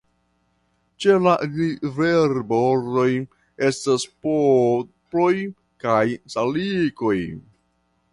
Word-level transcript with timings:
Ĉe 1.03 1.15
la 1.25 1.33
riverbordoj 1.57 3.05
estas 3.67 4.05
poploj 4.27 5.29
kaj 5.85 6.01
salikoj. 6.37 7.15